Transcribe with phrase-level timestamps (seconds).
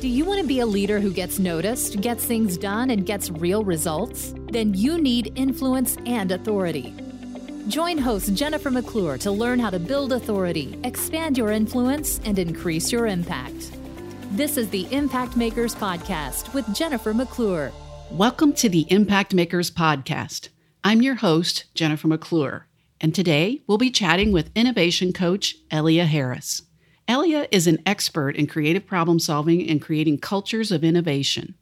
[0.00, 3.30] Do you want to be a leader who gets noticed, gets things done, and gets
[3.30, 4.32] real results?
[4.50, 6.94] Then you need influence and authority.
[7.68, 12.90] Join host Jennifer McClure to learn how to build authority, expand your influence, and increase
[12.90, 13.72] your impact.
[14.30, 17.70] This is the Impact Makers Podcast with Jennifer McClure.
[18.10, 20.48] Welcome to the Impact Makers Podcast.
[20.82, 22.66] I'm your host, Jennifer McClure,
[23.02, 26.62] and today we'll be chatting with innovation coach Ellia Harris.
[27.10, 31.56] Ellia is an expert in creative problem solving and creating cultures of innovation.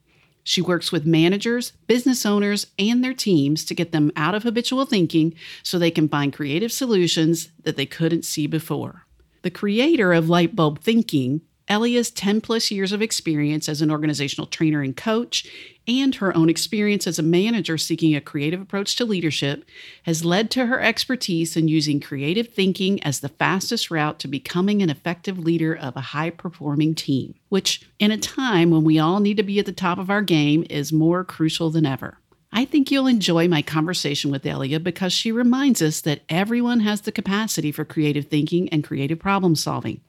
[0.45, 4.85] She works with managers, business owners, and their teams to get them out of habitual
[4.85, 9.07] thinking so they can find creative solutions that they couldn't see before.
[9.41, 14.83] The creator of Lightbulb Thinking Ellia's 10 plus years of experience as an organizational trainer
[14.83, 15.47] and coach,
[15.87, 19.65] and her own experience as a manager seeking a creative approach to leadership
[20.03, 24.83] has led to her expertise in using creative thinking as the fastest route to becoming
[24.83, 29.21] an effective leader of a high performing team, which, in a time when we all
[29.21, 32.19] need to be at the top of our game, is more crucial than ever.
[32.51, 37.03] I think you'll enjoy my conversation with Ellia because she reminds us that everyone has
[37.03, 40.01] the capacity for creative thinking and creative problem solving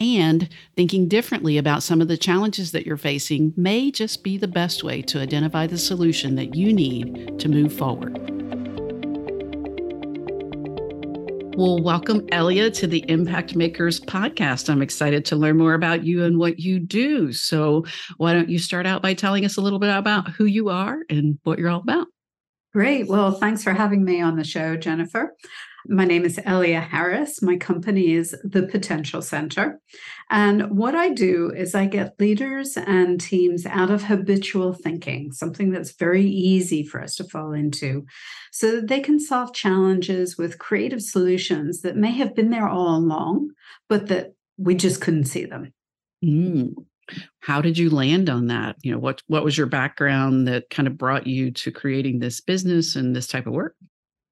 [0.00, 4.48] and thinking differently about some of the challenges that you're facing may just be the
[4.48, 8.16] best way to identify the solution that you need to move forward.
[11.56, 14.70] Well, welcome, Ellia, to the Impact Makers podcast.
[14.70, 17.34] I'm excited to learn more about you and what you do.
[17.34, 17.84] So,
[18.16, 21.00] why don't you start out by telling us a little bit about who you are
[21.10, 22.06] and what you're all about?
[22.72, 23.08] Great.
[23.08, 25.34] Well, thanks for having me on the show, Jennifer.
[25.86, 27.40] My name is Ellia Harris.
[27.42, 29.80] My company is The Potential Center.
[30.28, 35.70] And what I do is I get leaders and teams out of habitual thinking, something
[35.70, 38.04] that's very easy for us to fall into,
[38.52, 42.96] so that they can solve challenges with creative solutions that may have been there all
[42.96, 43.50] along,
[43.88, 45.72] but that we just couldn't see them.
[46.24, 46.74] Mm.
[47.40, 48.76] How did you land on that?
[48.82, 52.40] You know, what what was your background that kind of brought you to creating this
[52.40, 53.74] business and this type of work?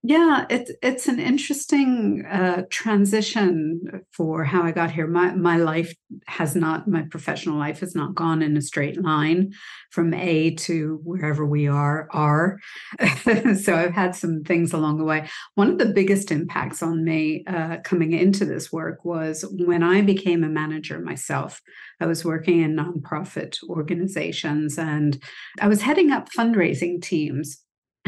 [0.05, 3.81] Yeah, it's it's an interesting uh, transition
[4.13, 5.09] for how I got here.
[5.09, 5.93] My my life
[6.29, 9.53] has not, my professional life has not gone in a straight line
[9.91, 12.59] from A to wherever we are are.
[13.61, 15.29] so I've had some things along the way.
[15.57, 20.03] One of the biggest impacts on me uh, coming into this work was when I
[20.03, 21.61] became a manager myself.
[22.01, 25.21] I was working in nonprofit organizations and
[25.61, 27.59] I was heading up fundraising teams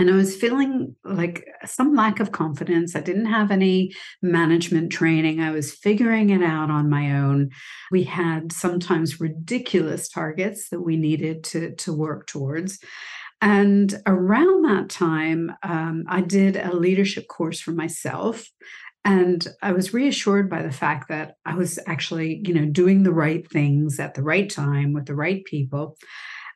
[0.01, 2.97] and I was feeling like some lack of confidence.
[2.97, 5.41] I didn't have any management training.
[5.41, 7.51] I was figuring it out on my own.
[7.91, 12.79] We had sometimes ridiculous targets that we needed to, to work towards.
[13.43, 18.49] And around that time, um, I did a leadership course for myself.
[19.05, 23.13] And I was reassured by the fact that I was actually, you know, doing the
[23.13, 25.99] right things at the right time with the right people.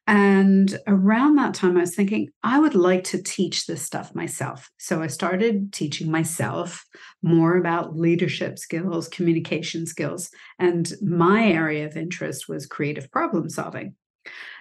[0.07, 4.71] And around that time, I was thinking, I would like to teach this stuff myself.
[4.79, 6.85] So I started teaching myself
[7.23, 10.31] more about leadership skills, communication skills.
[10.59, 13.95] And my area of interest was creative problem solving.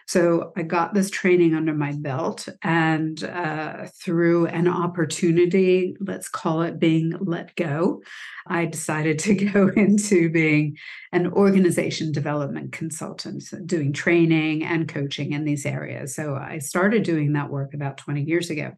[0.08, 6.62] So I got this training under my belt, and uh, through an opportunity, let's call
[6.62, 8.02] it being let go,
[8.48, 10.78] I decided to go into being
[11.12, 16.16] an organization development consultant, doing training and coaching in these areas.
[16.16, 18.74] So I started doing that work about 20 years ago.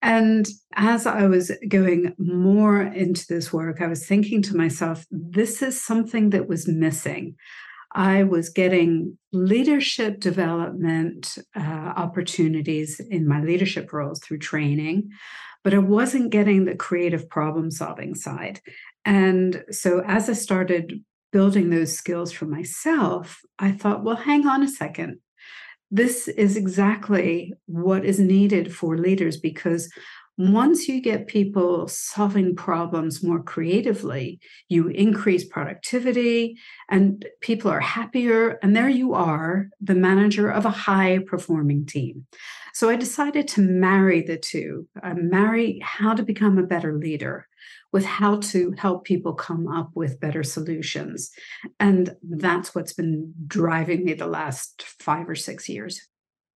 [0.00, 5.60] And as I was going more into this work, I was thinking to myself, this
[5.60, 7.34] is something that was missing.
[7.92, 15.10] I was getting leadership development uh, opportunities in my leadership roles through training,
[15.64, 18.60] but I wasn't getting the creative problem solving side.
[19.04, 24.62] And so as I started building those skills for myself, I thought, well, hang on
[24.62, 25.20] a second.
[25.90, 29.90] This is exactly what is needed for leaders because
[30.38, 34.38] once you get people solving problems more creatively,
[34.68, 36.56] you increase productivity
[36.88, 38.56] and people are happier.
[38.62, 42.24] And there you are, the manager of a high performing team.
[42.72, 47.48] So I decided to marry the two, uh, marry how to become a better leader
[47.92, 51.32] with how to help people come up with better solutions.
[51.80, 56.00] And that's what's been driving me the last five or six years.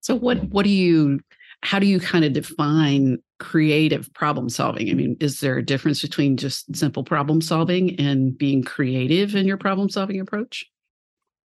[0.02, 1.18] So what what do you
[1.62, 4.90] how do you kind of define creative problem solving?
[4.90, 9.46] I mean, is there a difference between just simple problem solving and being creative in
[9.46, 10.64] your problem solving approach?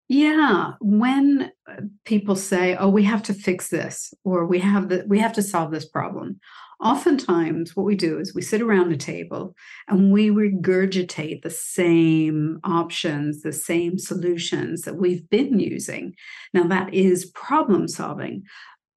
[0.09, 5.05] Yeah, when uh, people say, "Oh, we have to fix this," or "We have the
[5.09, 6.39] we have to solve this problem,"
[6.81, 9.55] oftentimes what we do is we sit around a table
[9.89, 16.15] and we regurgitate the same options, the same solutions that we've been using.
[16.53, 18.43] Now, that is problem solving,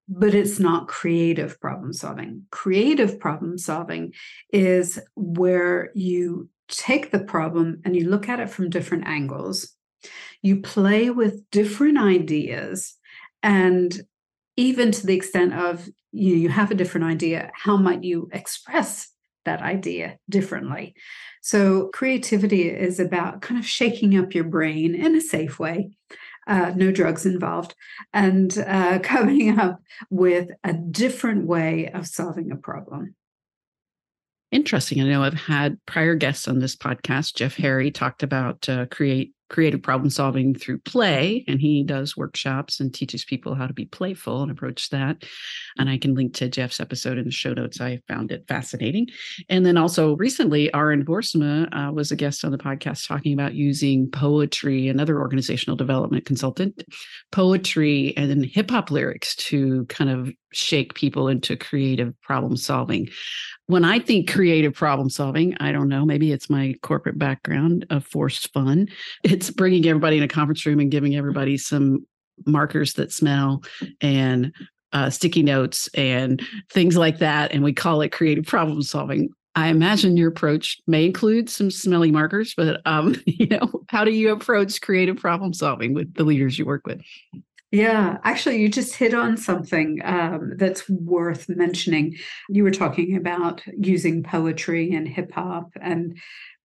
[0.09, 2.43] but it's not creative problem solving.
[2.49, 4.11] Creative problem solving
[4.51, 9.75] is where you take the problem and you look at it from different angles.
[10.41, 12.95] You play with different ideas
[13.43, 13.95] and
[14.57, 19.07] even to the extent of you, you have a different idea how might you express
[19.45, 20.95] that idea differently?
[21.41, 25.91] So creativity is about kind of shaking up your brain in a safe way
[26.49, 27.75] uh, no drugs involved,
[28.13, 33.15] and uh, coming up with a different way of solving a problem.
[34.51, 34.99] Interesting.
[34.99, 37.35] I know I've had prior guests on this podcast.
[37.35, 42.79] Jeff Harry talked about uh, create creative problem solving through play and he does workshops
[42.79, 45.23] and teaches people how to be playful and approach that.
[45.77, 47.81] And i can link to jeff's episode in the show notes.
[47.81, 49.07] I found it fascinating.
[49.49, 53.55] And then also recently Aaron Boersma uh, was a guest on the podcast talking about
[53.55, 56.83] using poetry another organizational development consultant
[57.31, 63.09] poetry and hip hop lyrics to kind of shake people into creative problem solving
[63.69, 68.03] when I think creative problem solving, I don't know, maybe it's my corporate background of
[68.03, 68.87] forced fun.
[69.23, 72.07] It's bringing everybody in a conference room and giving everybody some
[72.47, 73.61] markers that smell
[74.01, 74.51] and
[74.91, 76.41] uh, sticky notes and
[76.71, 77.51] things like that.
[77.51, 79.29] And we call it creative problem solving.
[79.53, 84.11] I imagine your approach may include some smelly markers, but um, you know, how do
[84.11, 87.01] you approach creative problem solving with the leaders you work with?
[87.71, 92.15] Yeah, actually, you just hit on something um, that's worth mentioning.
[92.49, 96.17] You were talking about using poetry and hip hop and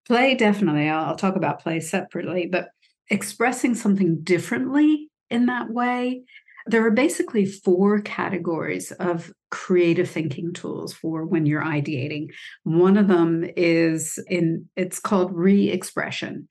[0.07, 0.89] play, definitely.
[0.89, 2.69] I'll, I'll talk about play separately, but
[3.11, 6.23] expressing something differently in that way.
[6.67, 12.29] There are basically four categories of creative thinking tools for when you're ideating.
[12.63, 16.47] One of them is in it's called re-expression.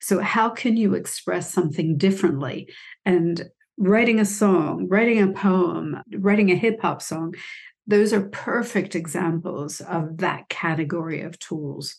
[0.00, 2.68] So, how can you express something differently?
[3.04, 3.42] And
[3.78, 7.34] writing a song, writing a poem, writing a hip hop song,
[7.86, 11.96] those are perfect examples of that category of tools.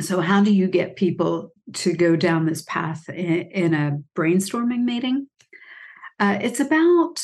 [0.00, 4.84] So, how do you get people to go down this path in, in a brainstorming
[4.84, 5.28] meeting?
[6.18, 7.22] Uh, it's about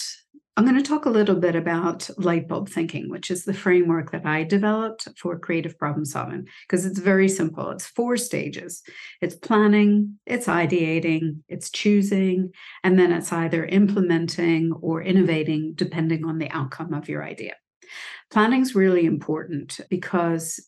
[0.56, 4.11] I'm going to talk a little bit about light bulb thinking, which is the framework
[4.11, 7.70] that I developed for creative problem solving, because it's very simple.
[7.70, 8.82] It's four stages
[9.20, 12.52] it's planning, it's ideating, it's choosing,
[12.82, 17.55] and then it's either implementing or innovating, depending on the outcome of your idea.
[18.31, 20.61] Planning is really important because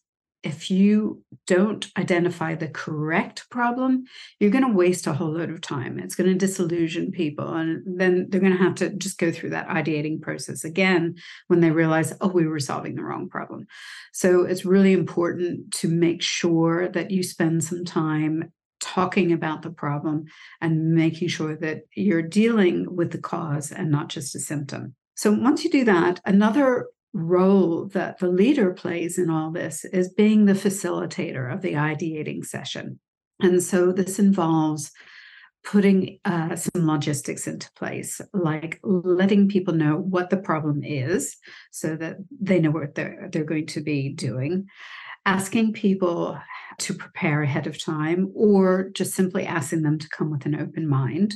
[0.42, 4.04] if you don't identify the correct problem,
[4.40, 5.98] you're going to waste a whole load of time.
[5.98, 7.54] It's going to disillusion people.
[7.54, 11.14] And then they're going to have to just go through that ideating process again
[11.46, 13.66] when they realize, oh, we were solving the wrong problem.
[14.12, 19.70] So it's really important to make sure that you spend some time talking about the
[19.70, 20.24] problem
[20.60, 24.94] and making sure that you're dealing with the cause and not just a symptom.
[25.14, 30.12] So once you do that, another role that the leader plays in all this is
[30.12, 32.98] being the facilitator of the ideating session.
[33.40, 34.90] And so this involves
[35.64, 41.36] putting uh, some logistics into place, like letting people know what the problem is
[41.70, 44.66] so that they know what they're, they're going to be doing,
[45.24, 46.38] asking people
[46.78, 50.88] to prepare ahead of time, or just simply asking them to come with an open
[50.88, 51.34] mind.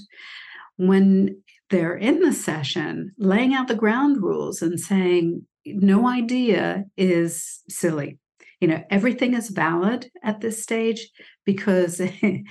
[0.76, 1.40] When
[1.70, 8.18] they're in the session, laying out the ground rules and saying, no idea is silly.
[8.60, 11.10] You know, everything is valid at this stage
[11.44, 12.46] because in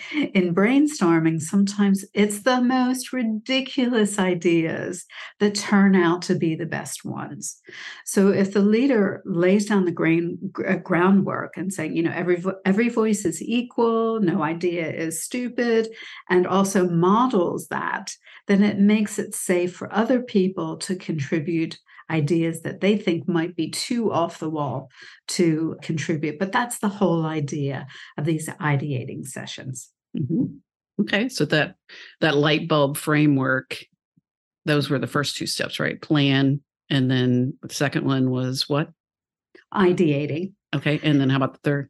[0.53, 5.05] brainstorming, sometimes it's the most ridiculous ideas
[5.39, 7.60] that turn out to be the best ones.
[8.05, 12.43] So if the leader lays down the grain, uh, groundwork and saying, you know, every
[12.65, 15.89] every voice is equal, no idea is stupid,
[16.29, 18.12] and also models that,
[18.45, 23.55] then it makes it safe for other people to contribute ideas that they think might
[23.55, 24.89] be too off the wall
[25.29, 26.39] to contribute.
[26.39, 29.89] But that's the whole idea of these ideating sessions.
[30.17, 30.45] Mm-hmm.
[31.01, 31.75] Okay, so that
[32.21, 33.83] that light bulb framework,
[34.65, 36.01] those were the first two steps, right?
[36.01, 38.89] Plan, and then the second one was what?
[39.74, 40.53] Ideating.
[40.74, 41.89] Okay, and then how about the third?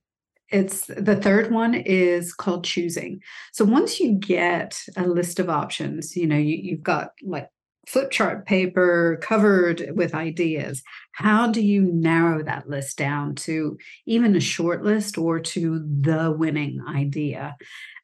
[0.49, 3.19] it's the third one is called choosing
[3.51, 7.49] so once you get a list of options you know you, you've got like
[7.87, 10.81] flip chart paper covered with ideas.
[11.13, 16.35] How do you narrow that list down to even a short list or to the
[16.37, 17.55] winning idea?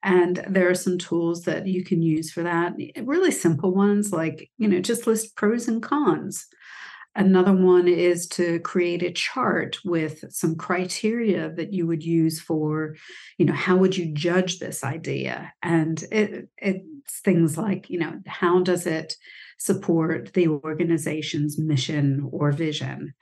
[0.03, 2.73] And there are some tools that you can use for that.
[3.03, 6.47] Really simple ones like, you know, just list pros and cons.
[7.13, 12.95] Another one is to create a chart with some criteria that you would use for,
[13.37, 15.51] you know, how would you judge this idea?
[15.61, 19.17] And it, it's things like, you know, how does it
[19.61, 23.13] support the organization's mission or vision?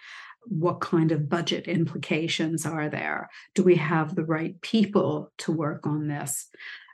[0.45, 3.29] What kind of budget implications are there?
[3.55, 6.49] Do we have the right people to work on this?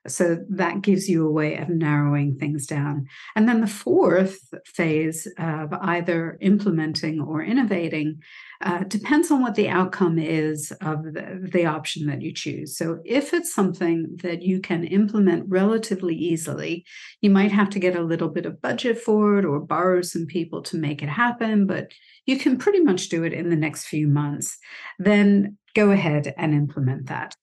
[0.07, 3.07] So that gives you a way of narrowing things down.
[3.35, 8.21] And then the fourth phase of either implementing or innovating
[8.61, 12.77] uh, depends on what the outcome is of the, the option that you choose.
[12.77, 16.85] So if it's something that you can implement relatively easily,
[17.21, 20.25] you might have to get a little bit of budget for it or borrow some
[20.25, 21.91] people to make it happen, but
[22.25, 24.57] you can pretty much do it in the next few months.
[24.99, 27.35] Then go ahead and implement that.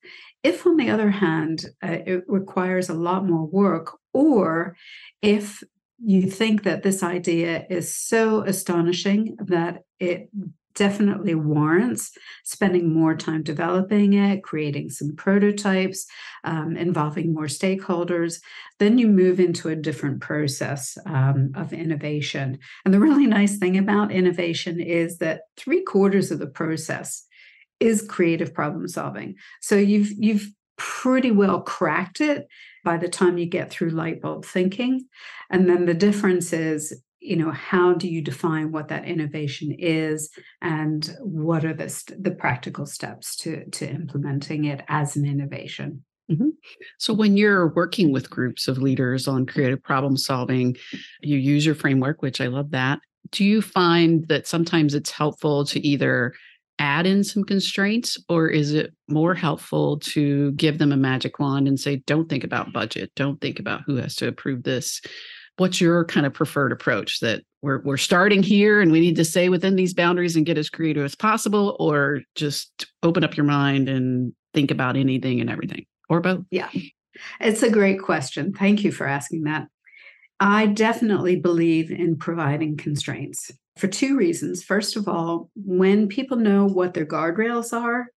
[0.42, 4.76] If, on the other hand, uh, it requires a lot more work, or
[5.20, 5.62] if
[6.04, 10.28] you think that this idea is so astonishing that it
[10.74, 16.06] definitely warrants spending more time developing it, creating some prototypes,
[16.44, 18.40] um, involving more stakeholders.
[18.78, 22.58] Then you move into a different process um, of innovation.
[22.84, 27.26] And the really nice thing about innovation is that three quarters of the process
[27.82, 29.34] is creative problem solving.
[29.60, 32.48] So you've you've pretty well cracked it
[32.84, 35.06] by the time you get through light bulb thinking.
[35.50, 40.30] And then the difference is, you know, how do you define what that innovation is
[40.60, 46.04] and what are the, st- the practical steps to, to implementing it as an innovation?
[46.30, 46.48] Mm-hmm.
[46.98, 50.76] So, when you're working with groups of leaders on creative problem solving,
[51.20, 53.00] you use your framework, which I love that.
[53.32, 56.32] Do you find that sometimes it's helpful to either
[56.82, 61.68] add in some constraints or is it more helpful to give them a magic wand
[61.68, 63.12] and say don't think about budget.
[63.14, 65.00] Don't think about who has to approve this.
[65.58, 67.20] What's your kind of preferred approach?
[67.20, 70.58] That we're we're starting here and we need to stay within these boundaries and get
[70.58, 75.48] as creative as possible or just open up your mind and think about anything and
[75.48, 75.86] everything?
[76.08, 76.40] Or both?
[76.50, 76.68] Yeah.
[77.40, 78.52] It's a great question.
[78.52, 79.68] Thank you for asking that.
[80.40, 84.62] I definitely believe in providing constraints for two reasons.
[84.62, 88.08] First of all, when people know what their guardrails are,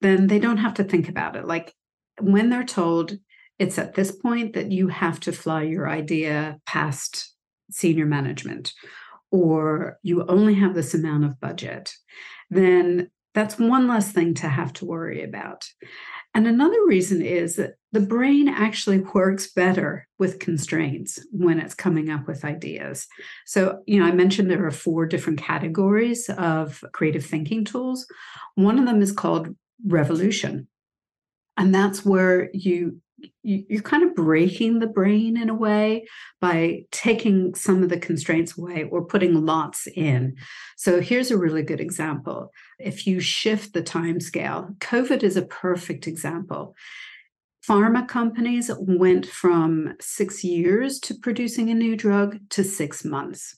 [0.00, 1.46] then they don't have to think about it.
[1.46, 1.74] Like
[2.20, 3.16] when they're told
[3.58, 7.32] it's at this point that you have to fly your idea past
[7.70, 8.72] senior management,
[9.30, 11.92] or you only have this amount of budget,
[12.50, 15.66] then that's one less thing to have to worry about.
[16.36, 22.10] And another reason is that the brain actually works better with constraints when it's coming
[22.10, 23.06] up with ideas.
[23.46, 28.06] So, you know, I mentioned there are four different categories of creative thinking tools.
[28.54, 30.68] One of them is called revolution.
[31.56, 33.00] And that's where you
[33.42, 36.06] you're kind of breaking the brain in a way
[36.40, 40.36] by taking some of the constraints away or putting lots in.
[40.76, 42.52] So here's a really good example.
[42.78, 46.74] If you shift the time scale, COVID is a perfect example.
[47.66, 53.56] Pharma companies went from six years to producing a new drug to six months.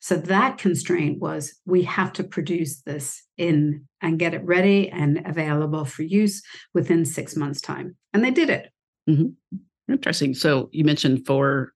[0.00, 5.22] So that constraint was we have to produce this in and get it ready and
[5.26, 7.96] available for use within six months' time.
[8.12, 8.70] And they did it.
[9.08, 9.92] Mm-hmm.
[9.92, 10.34] Interesting.
[10.34, 11.72] So you mentioned four.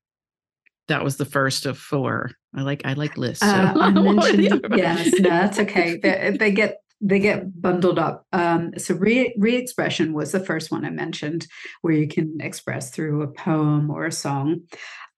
[0.89, 2.31] That was the first of four.
[2.55, 3.45] I like I like lists.
[3.45, 3.51] So.
[3.51, 5.99] Uh, I mentioned, yes, no, that's okay.
[5.99, 8.27] They, they, get they get bundled up.
[8.33, 11.47] Um, so re re-expression was the first one I mentioned,
[11.83, 14.63] where you can express through a poem or a song.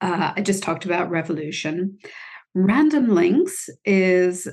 [0.01, 1.99] Uh, I just talked about revolution.
[2.55, 4.49] Random links is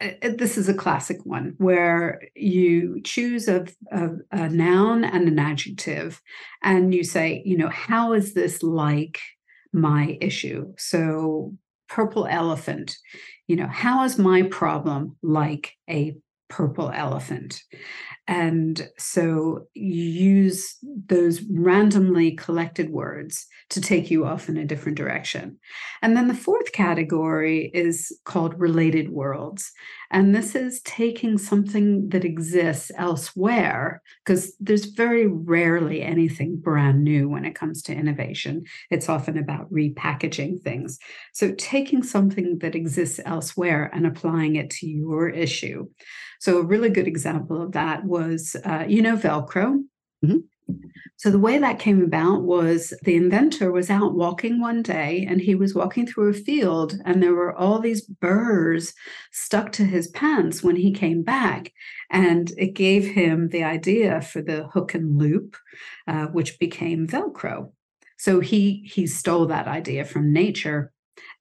[0.00, 5.38] Uh, this is a classic one where you choose a, a, a, noun and an
[5.38, 6.20] adjective
[6.62, 9.20] and you say you know how is this like
[9.72, 10.72] my issue?
[10.76, 11.54] So
[11.88, 12.96] purple elephant
[13.46, 16.16] you know how is my problem like a
[16.48, 17.62] purple elephant
[18.28, 20.76] and so you use
[21.08, 25.58] those randomly collected words to take you off in a different direction.
[26.02, 29.70] And then the fourth category is called related worlds.
[30.10, 37.28] And this is taking something that exists elsewhere, because there's very rarely anything brand new
[37.28, 38.64] when it comes to innovation.
[38.90, 40.98] It's often about repackaging things.
[41.32, 45.86] So taking something that exists elsewhere and applying it to your issue.
[46.40, 49.82] So, a really good example of that was, uh, you know, Velcro.
[50.24, 50.38] Mm-hmm.
[51.18, 55.40] So the way that came about was the inventor was out walking one day and
[55.40, 58.92] he was walking through a field and there were all these burrs
[59.32, 61.72] stuck to his pants when he came back.
[62.10, 65.56] And it gave him the idea for the hook and loop,
[66.06, 67.72] uh, which became Velcro.
[68.18, 70.92] So he he stole that idea from nature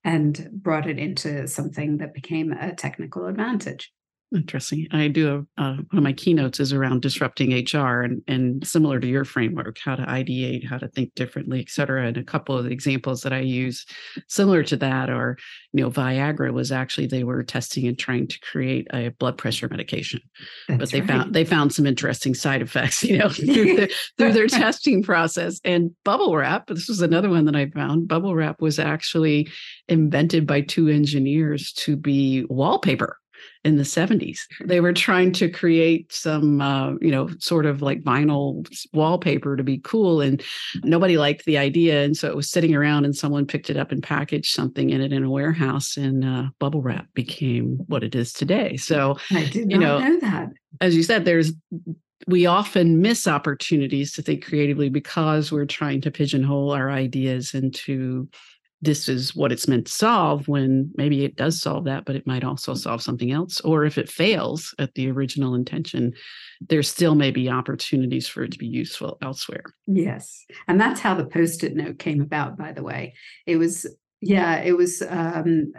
[0.04, 3.92] and brought it into something that became a technical advantage.
[4.34, 4.88] Interesting.
[4.92, 9.00] I do a, uh, one of my keynotes is around disrupting HR and, and similar
[9.00, 12.08] to your framework, how to ideate, how to think differently, et cetera.
[12.08, 13.86] And a couple of the examples that I use
[14.28, 15.38] similar to that are,
[15.74, 19.70] you know, Viagra was actually they were testing and trying to create a blood pressure
[19.70, 20.22] medication,
[20.68, 21.10] That's but they right.
[21.10, 25.62] found they found some interesting side effects, you know, through, the, through their testing process.
[25.64, 28.08] And bubble wrap, this was another one that I found.
[28.08, 29.50] Bubble wrap was actually
[29.88, 33.20] invented by two engineers to be wallpaper
[33.66, 34.42] in the 70s.
[34.64, 39.64] They were trying to create some, uh, you know, sort of like vinyl wallpaper to
[39.64, 40.42] be cool, and
[40.84, 42.04] nobody liked the idea.
[42.04, 45.02] And so it was sitting around, and someone picked it up and packaged something in
[45.02, 48.78] it in a warehouse, and uh, bubble wrap became what it is today.
[48.78, 50.50] So I did you know, know that.
[50.80, 51.52] As you said, there's
[52.28, 58.28] we often miss opportunities to think creatively because we're trying to pigeonhole our ideas into
[58.82, 62.28] this is what it's meant to solve when maybe it does solve that but it
[62.28, 66.14] might also solve something else or if it fails at the original intention
[66.62, 69.64] there still may be opportunities for it to be useful elsewhere.
[69.88, 73.14] Yes and that's how the post-it note came about by the way.
[73.46, 73.86] It was
[74.22, 75.74] yeah it was um,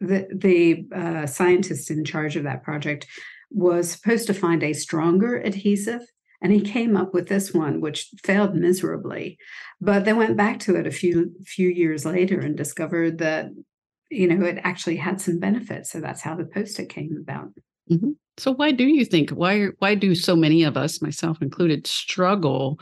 [0.00, 3.06] the the uh, scientist in charge of that project
[3.50, 6.02] was supposed to find a stronger adhesive
[6.42, 9.38] and he came up with this one, which failed miserably.
[9.80, 13.50] But they went back to it a few few years later and discovered that,
[14.10, 15.90] you know, it actually had some benefits.
[15.90, 17.48] So that's how the post-it came about.
[17.90, 18.10] Mm-hmm.
[18.38, 22.80] So why do you think why why do so many of us, myself included, struggle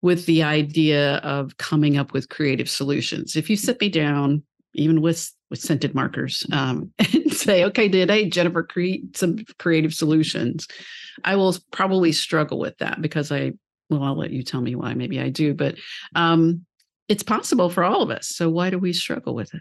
[0.00, 3.36] with the idea of coming up with creative solutions?
[3.36, 4.42] If you sit me down,
[4.74, 10.66] even with with scented markers, um, and say, "Okay, today, Jennifer, create some creative solutions,"
[11.24, 13.52] I will probably struggle with that because I,
[13.90, 14.94] well, I'll let you tell me why.
[14.94, 15.76] Maybe I do, but
[16.16, 16.64] um,
[17.06, 18.28] it's possible for all of us.
[18.28, 19.60] So why do we struggle with it?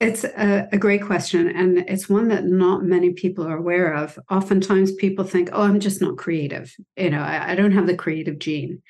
[0.00, 4.18] It's a, a, great question, and it's one that not many people are aware of.
[4.30, 6.74] Oftentimes, people think, "Oh, I'm just not creative.
[6.96, 8.82] You know, I, I don't have the creative gene."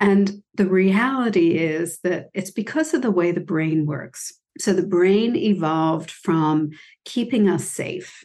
[0.00, 4.34] And the reality is that it's because of the way the brain works.
[4.58, 6.70] So the brain evolved from
[7.04, 8.24] keeping us safe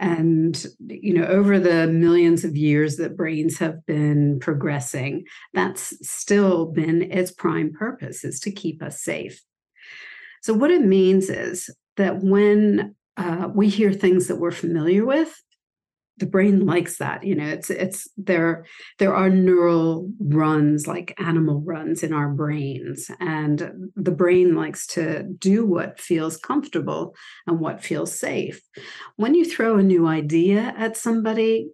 [0.00, 6.66] and, you know, over the millions of years that brains have been progressing, that's still
[6.66, 9.42] been its prime purpose is to keep us safe.
[10.42, 15.34] So, what it means is that when uh, we hear things that we're familiar with,
[16.18, 18.64] the brain likes that you know it's it's there
[18.98, 25.22] there are neural runs like animal runs in our brains and the brain likes to
[25.38, 27.14] do what feels comfortable
[27.46, 28.60] and what feels safe
[29.16, 31.68] when you throw a new idea at somebody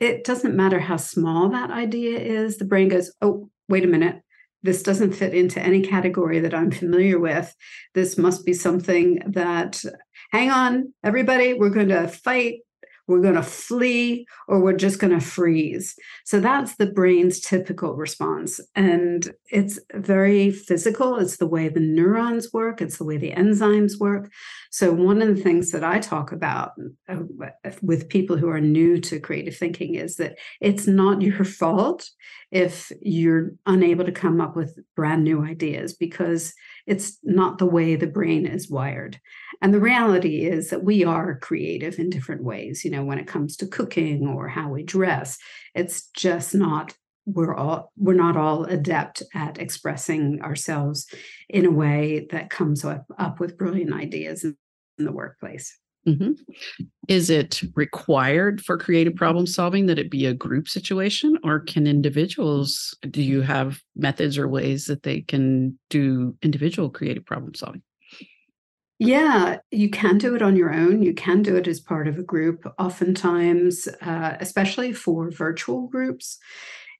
[0.00, 4.22] it doesn't matter how small that idea is the brain goes oh wait a minute
[4.62, 7.54] this doesn't fit into any category that I'm familiar with.
[7.94, 9.80] This must be something that,
[10.32, 12.62] hang on, everybody, we're going to fight
[13.08, 15.96] we're going to flee or we're just going to freeze.
[16.24, 18.60] So that's the brain's typical response.
[18.76, 21.16] And it's very physical.
[21.16, 24.30] It's the way the neurons work, it's the way the enzymes work.
[24.70, 26.72] So, one of the things that I talk about
[27.08, 27.22] uh,
[27.80, 32.10] with people who are new to creative thinking is that it's not your fault
[32.50, 36.54] if you're unable to come up with brand new ideas because
[36.88, 39.20] it's not the way the brain is wired.
[39.60, 43.26] And the reality is that we are creative in different ways, you know, when it
[43.26, 45.36] comes to cooking or how we dress.
[45.74, 46.94] It's just not
[47.26, 51.06] we're all we're not all adept at expressing ourselves
[51.50, 54.56] in a way that comes up, up with brilliant ideas in,
[54.98, 55.78] in the workplace.
[56.08, 56.32] Mm-hmm.
[57.08, 61.86] Is it required for creative problem solving that it be a group situation, or can
[61.86, 62.96] individuals?
[63.10, 67.82] Do you have methods or ways that they can do individual creative problem solving?
[68.98, 71.02] Yeah, you can do it on your own.
[71.02, 72.66] You can do it as part of a group.
[72.78, 76.38] Oftentimes, uh, especially for virtual groups,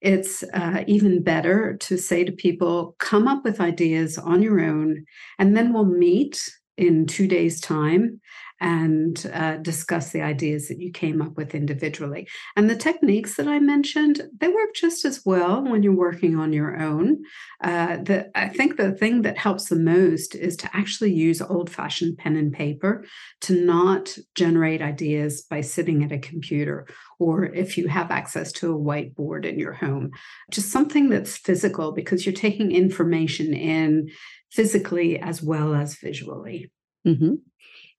[0.00, 5.04] it's uh, even better to say to people, come up with ideas on your own,
[5.40, 6.40] and then we'll meet
[6.78, 8.20] in two days' time
[8.60, 12.26] and uh, discuss the ideas that you came up with individually.
[12.56, 16.52] And the techniques that I mentioned, they work just as well when you're working on
[16.52, 17.18] your own.
[17.62, 21.70] Uh, the, I think the thing that helps the most is to actually use old
[21.70, 23.04] fashioned pen and paper
[23.42, 26.86] to not generate ideas by sitting at a computer
[27.18, 30.10] or if you have access to a whiteboard in your home,
[30.50, 34.08] just something that's physical because you're taking information in
[34.50, 36.70] physically as well as visually.
[37.06, 37.34] Mm-hmm.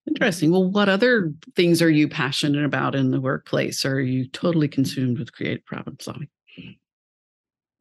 [0.08, 0.52] Interesting.
[0.52, 3.86] Well, what other things are you passionate about in the workplace?
[3.86, 6.30] Or are you totally consumed with creative problem solving?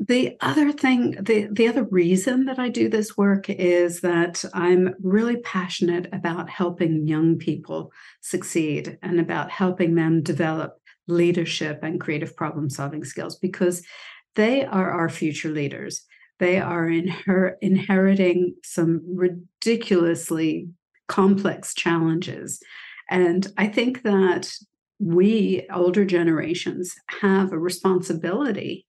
[0.01, 4.95] The other thing, the, the other reason that I do this work is that I'm
[5.03, 10.79] really passionate about helping young people succeed and about helping them develop
[11.09, 13.85] leadership and creative problem solving skills because
[14.37, 16.05] they are our future leaders.
[16.39, 20.69] They are inher- inheriting some ridiculously
[21.09, 22.61] complex challenges.
[23.11, 24.53] And I think that
[24.99, 28.87] we, older generations, have a responsibility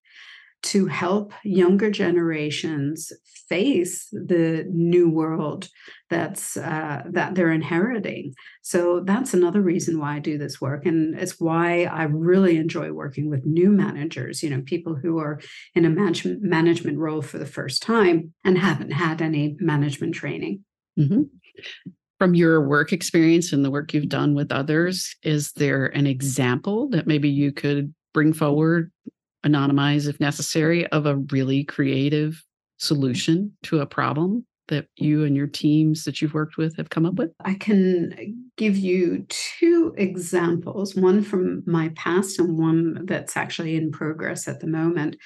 [0.62, 3.12] to help younger generations
[3.48, 5.68] face the new world
[6.10, 8.34] that's uh, that they're inheriting.
[8.62, 12.92] So that's another reason why I do this work, and it's why I really enjoy
[12.92, 14.44] working with new managers.
[14.44, 15.40] You know, people who are
[15.76, 20.64] in a management management role for the first time and haven't had any management training.
[20.98, 21.22] Mm-hmm
[22.20, 26.90] from your work experience and the work you've done with others, is there an example
[26.90, 28.92] that maybe you could bring forward,
[29.46, 32.44] anonymize if necessary, of a really creative
[32.78, 37.06] solution to a problem that you and your teams that you've worked with have come
[37.06, 37.32] up with?
[37.44, 43.92] I can give you two examples, one from my past and one that's actually in
[43.92, 45.18] progress at the moment.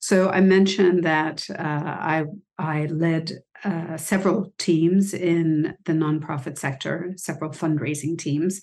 [0.00, 2.24] So I mentioned that uh, I
[2.58, 3.32] I led
[3.64, 8.60] uh, several teams in the nonprofit sector, several fundraising teams,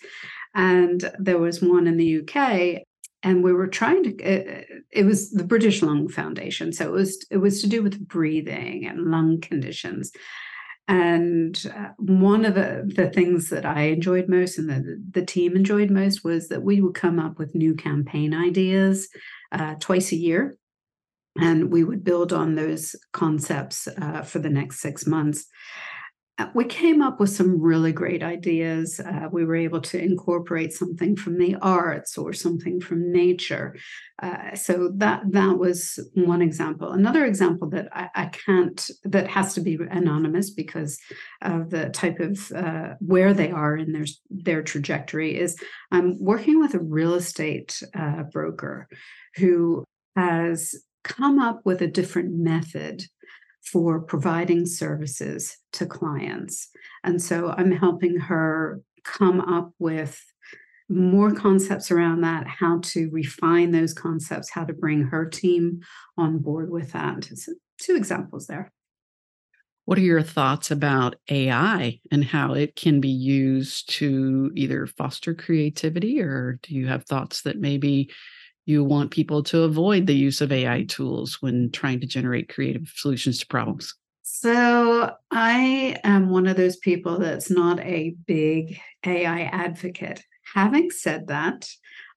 [0.56, 2.84] and there was one in the UK.
[3.24, 4.16] And we were trying to.
[4.18, 8.08] It, it was the British Lung Foundation, so it was it was to do with
[8.08, 10.12] breathing and lung conditions.
[10.88, 15.58] And uh, one of the, the things that I enjoyed most and the, the team
[15.58, 19.10] enjoyed most was that we would come up with new campaign ideas
[19.52, 20.58] uh, twice a year
[21.40, 25.46] and we would build on those concepts uh, for the next six months.
[26.40, 29.00] Uh, we came up with some really great ideas.
[29.00, 33.76] Uh, we were able to incorporate something from the arts or something from nature.
[34.22, 36.92] Uh, so that that was one example.
[36.92, 41.00] Another example that I, I, can't that has to be anonymous because
[41.42, 45.58] of the type of uh, where they are in their their trajectory is
[45.92, 48.88] I'm working with a real estate uh, broker
[49.36, 49.84] who
[50.16, 53.04] has come up with a different method
[53.72, 56.70] for providing services to clients.
[57.04, 60.22] And so I'm helping her come up with
[60.90, 65.82] more concepts around that, how to refine those concepts, how to bring her team
[66.18, 67.26] on board with that.
[67.26, 68.72] So two examples there.
[69.86, 75.34] What are your thoughts about AI and how it can be used to either foster
[75.34, 78.10] creativity, or do you have thoughts that maybe
[78.68, 82.92] you want people to avoid the use of AI tools when trying to generate creative
[82.96, 83.96] solutions to problems?
[84.24, 90.22] So, I am one of those people that's not a big AI advocate.
[90.54, 91.70] Having said that,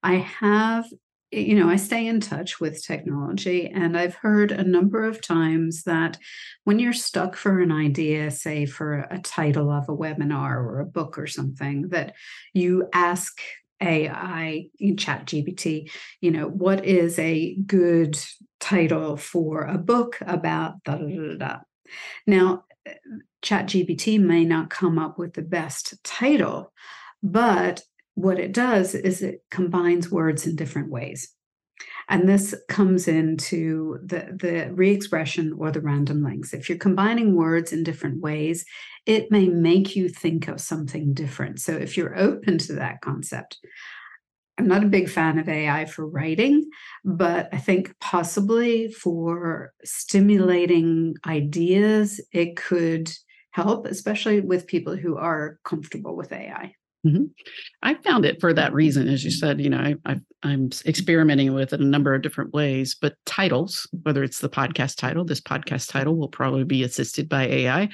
[0.02, 0.86] I have,
[1.30, 5.84] you know, I stay in touch with technology, and I've heard a number of times
[5.84, 6.18] that
[6.64, 10.86] when you're stuck for an idea, say for a title of a webinar or a
[10.86, 12.16] book or something, that
[12.54, 13.40] you ask
[13.80, 15.90] AI in ChatGPT,
[16.20, 18.18] you know, what is a good
[18.60, 21.56] title for a book about da da da da.
[22.26, 22.94] Now, eh,
[23.42, 26.72] ChatGPT may not come up with the best title,
[27.22, 27.82] but
[28.14, 31.32] what it does is it combines words in different ways.
[32.10, 36.52] And this comes into the, the re-expression or the random links.
[36.52, 38.64] If you're combining words in different ways,
[39.06, 41.60] it may make you think of something different.
[41.60, 43.58] So if you're open to that concept,
[44.58, 46.68] I'm not a big fan of AI for writing,
[47.04, 53.10] but I think possibly for stimulating ideas, it could
[53.52, 56.74] help, especially with people who are comfortable with AI.
[57.06, 57.24] Mm-hmm.
[57.82, 59.60] I found it for that reason, as you said.
[59.60, 62.94] You know, I, am experimenting with it a number of different ways.
[63.00, 67.46] But titles, whether it's the podcast title, this podcast title will probably be assisted by
[67.46, 67.88] AI.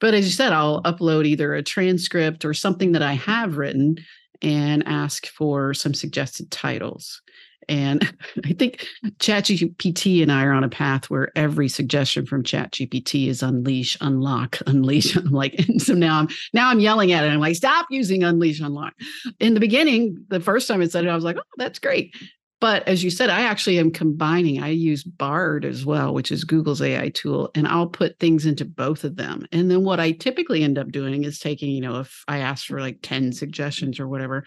[0.00, 3.96] But as you said, I'll upload either a transcript or something that I have written
[4.40, 7.20] and ask for some suggested titles.
[7.68, 8.02] And
[8.44, 8.86] I think
[9.18, 14.58] ChatGPT and I are on a path where every suggestion from ChatGPT is unleash, unlock,
[14.66, 15.16] unleash.
[15.16, 17.28] I'm like, and so now I'm now I'm yelling at it.
[17.28, 18.94] I'm like, stop using unleash, unlock.
[19.38, 22.14] In the beginning, the first time it said it, I was like, oh, that's great.
[22.60, 24.62] But as you said, I actually am combining.
[24.62, 28.66] I use Bard as well, which is Google's AI tool, and I'll put things into
[28.66, 29.46] both of them.
[29.50, 32.66] And then what I typically end up doing is taking, you know, if I ask
[32.66, 34.44] for like 10 suggestions or whatever,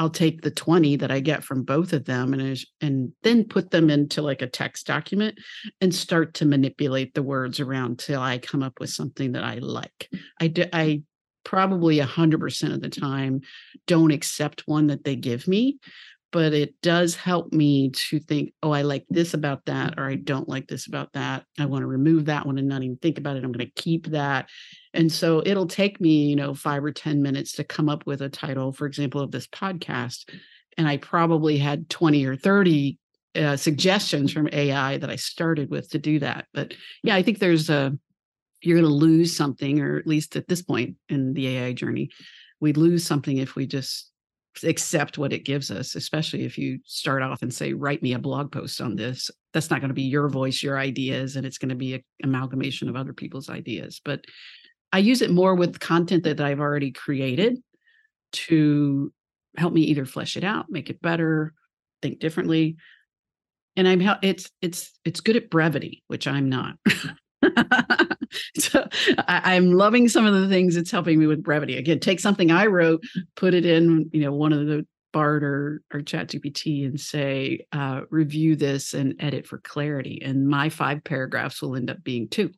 [0.00, 3.70] I'll take the 20 that I get from both of them and and then put
[3.70, 5.38] them into like a text document
[5.82, 9.56] and start to manipulate the words around till I come up with something that I
[9.56, 10.08] like.
[10.40, 11.02] I do, I
[11.44, 13.42] probably 100% of the time
[13.86, 15.78] don't accept one that they give me
[16.32, 20.14] but it does help me to think, oh, I like this about that, or I
[20.14, 21.44] don't like this about that.
[21.58, 23.44] I want to remove that one and not even think about it.
[23.44, 24.48] I'm going to keep that.
[24.94, 28.22] And so it'll take me, you know, five or 10 minutes to come up with
[28.22, 30.28] a title, for example, of this podcast.
[30.76, 32.98] And I probably had 20 or 30
[33.34, 36.46] uh, suggestions from AI that I started with to do that.
[36.54, 37.96] But yeah, I think there's a,
[38.62, 42.10] you're going to lose something, or at least at this point in the AI journey,
[42.60, 44.09] we lose something if we just
[44.64, 48.18] accept what it gives us, especially if you start off and say, write me a
[48.18, 49.30] blog post on this.
[49.52, 52.02] That's not going to be your voice, your ideas, and it's going to be an
[52.24, 54.00] amalgamation of other people's ideas.
[54.04, 54.24] But
[54.92, 57.58] I use it more with content that I've already created
[58.32, 59.12] to
[59.56, 61.54] help me either flesh it out, make it better,
[62.02, 62.76] think differently.
[63.76, 66.74] And I'm it's it's it's good at brevity, which I'm not.
[68.58, 68.86] so
[69.26, 71.76] I, am loving some of the things it's helping me with brevity.
[71.76, 73.02] Again, take something I wrote,
[73.36, 78.02] put it in, you know, one of the Bard or, or ChatGPT and say, uh,
[78.10, 80.22] review this and edit for clarity.
[80.24, 82.52] And my five paragraphs will end up being two.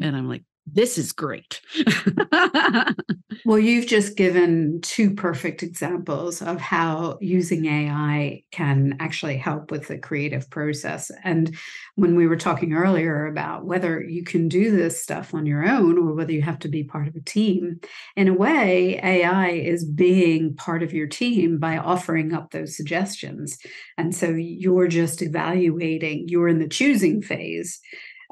[0.00, 1.60] And I'm like, this is great.
[3.44, 9.88] well, you've just given two perfect examples of how using AI can actually help with
[9.88, 11.10] the creative process.
[11.22, 11.54] And
[11.96, 15.98] when we were talking earlier about whether you can do this stuff on your own
[15.98, 17.80] or whether you have to be part of a team,
[18.16, 23.58] in a way, AI is being part of your team by offering up those suggestions.
[23.98, 27.80] And so you're just evaluating, you're in the choosing phase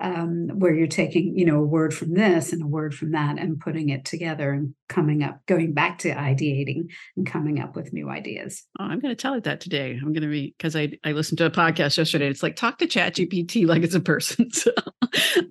[0.01, 3.39] um, where you're taking you know a word from this and a word from that
[3.39, 6.85] and putting it together and coming up going back to ideating
[7.17, 8.65] and coming up with new ideas.
[8.79, 9.93] Oh, i'm going to tell it that today.
[9.93, 12.29] I'm going to be because I, I listened to a podcast yesterday.
[12.29, 14.51] It's like talk to ChatGPT like it's a person.
[14.63, 14.71] So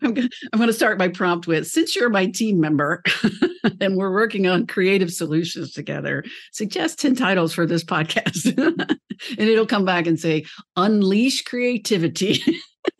[0.02, 3.04] i'm going I'm to start my prompt with since you're my team member
[3.82, 8.98] and we're working on creative solutions together suggest 10 titles for this podcast.
[9.38, 12.42] And it'll come back and say unleash creativity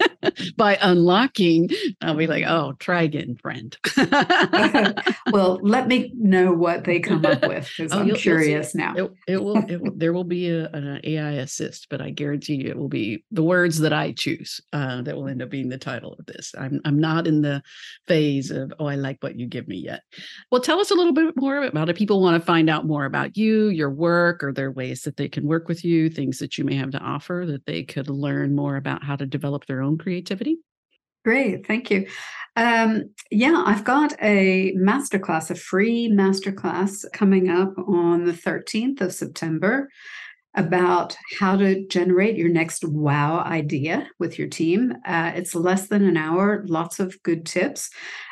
[0.58, 1.70] by unlocking,
[2.02, 3.78] I'll be like, oh, try again, friend.
[5.32, 8.96] well, let me know what they come up with because oh, I'm curious now.
[8.96, 12.56] It, it, will, it, will, there will be a, an AI assist, but I guarantee
[12.56, 15.70] you it will be the words that I choose uh, that will end up being
[15.70, 16.54] the title of this.
[16.58, 17.62] I'm, I'm not in the
[18.08, 20.02] phase of, oh, I like what you give me yet.
[20.52, 21.96] Well, tell us a little bit more about it.
[21.96, 25.30] People want to find out more about you, your work, or there ways that they
[25.30, 28.56] can work with you, things that you may have to offer that they could learn
[28.56, 30.58] more about how to develop their own creativity?
[31.24, 32.08] Great, thank you.
[32.56, 39.14] Um, yeah, I've got a masterclass, a free masterclass coming up on the 13th of
[39.14, 39.90] September
[40.56, 44.94] about how to generate your next wow idea with your team.
[45.06, 47.90] Uh, it's less than an hour, lots of good tips.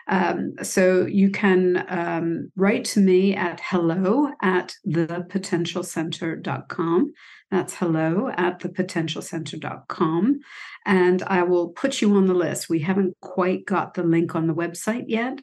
[0.10, 7.14] Um, so you can um, write to me at hello at thepotentialcenter.com.
[7.52, 10.40] That's hello at thepotentialcenter.com.
[10.86, 12.70] And I will put you on the list.
[12.70, 15.40] We haven't quite got the link on the website yet.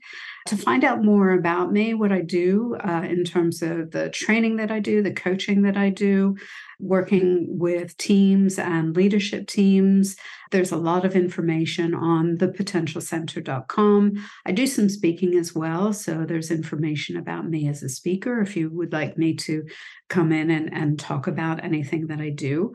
[0.46, 4.57] To find out more about me, what I do uh, in terms of the training
[4.57, 6.37] that I do, the coaching that I do,
[6.79, 10.17] working with teams and leadership teams,
[10.51, 14.12] there's a lot of information on thepotentialcenter.com.
[14.45, 15.93] I do some speaking as well.
[15.93, 19.65] So there's information about me as a speaker if you would like me to
[20.09, 22.73] come in and, and talk about anything that I do.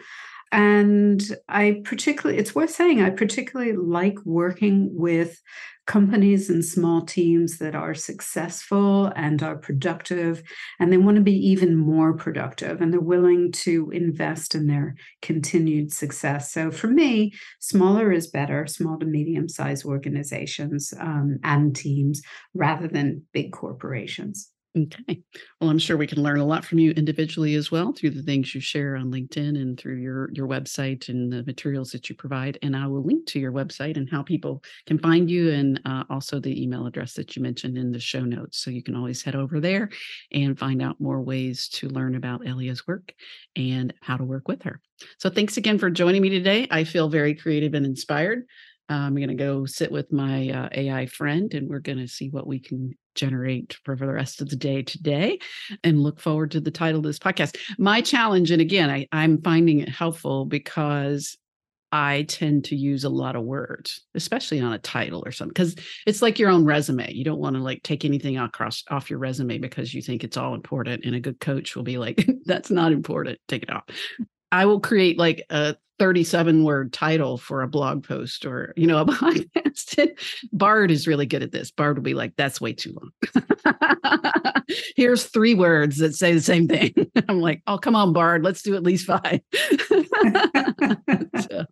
[0.52, 5.40] And I particularly, it's worth saying, I particularly like working with
[5.88, 10.44] companies and small teams that are successful and are productive,
[10.80, 14.96] and they want to be even more productive, and they're willing to invest in their
[15.22, 16.52] continued success.
[16.52, 22.22] So for me, smaller is better, small to medium sized organizations um, and teams
[22.54, 24.50] rather than big corporations.
[24.78, 25.22] Okay.
[25.60, 28.24] Well, I'm sure we can learn a lot from you individually as well through the
[28.24, 32.16] things you share on LinkedIn and through your your website and the materials that you
[32.16, 32.58] provide.
[32.62, 36.06] And I will link to your website and how people can find you, and uh,
[36.10, 38.60] also the email address that you mentioned in the show notes.
[38.60, 39.90] So you can always head over there
[40.32, 43.14] and find out more ways to learn about Ellia's work
[43.58, 44.80] and how to work with her.
[45.18, 46.66] So thanks again for joining me today.
[46.72, 48.44] I feel very creative and inspired.
[48.88, 52.30] I'm going to go sit with my uh, AI friend and we're going to see
[52.30, 55.40] what we can generate for the rest of the day today
[55.84, 57.58] and look forward to the title of this podcast.
[57.78, 61.38] My challenge, and again, I, I'm finding it helpful because
[61.92, 65.76] I tend to use a lot of words, especially on a title or something, because
[66.08, 67.12] it's like your own resume.
[67.12, 70.38] You don't want to like take anything across off your resume because you think it's
[70.38, 71.04] all important.
[71.04, 73.40] And a good coach will be like, that's not important.
[73.48, 73.84] Take it off.
[74.52, 78.98] I will create like a 37 word title for a blog post or, you know,
[78.98, 80.10] a podcast.
[80.52, 81.70] Bard is really good at this.
[81.70, 83.12] Bard will be like, that's way too long.
[84.96, 86.92] Here's three words that say the same thing.
[87.30, 89.42] I'm like, oh, come on, Bard, let's do at least five.
[91.40, 91.66] so,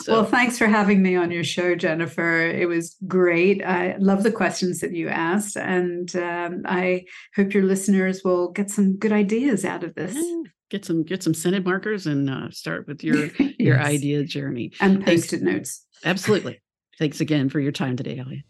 [0.00, 0.12] so.
[0.12, 2.40] Well, thanks for having me on your show, Jennifer.
[2.40, 3.64] It was great.
[3.64, 5.56] I love the questions that you asked.
[5.56, 7.04] And um, I
[7.36, 10.16] hope your listeners will get some good ideas out of this.
[10.16, 13.54] Yeah get some get some scented markers and uh, start with your yes.
[13.58, 15.84] your idea journey and post-it notes.
[16.04, 16.60] Absolutely.
[16.98, 18.42] Thanks again for your time today, Ellia.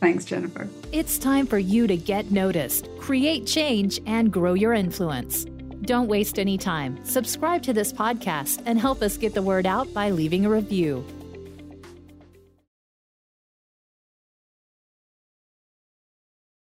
[0.00, 0.68] Thanks, Jennifer.
[0.92, 5.46] It's time for you to get noticed, create change, and grow your influence.
[5.82, 7.02] Don't waste any time.
[7.04, 11.04] Subscribe to this podcast and help us get the word out by leaving a review.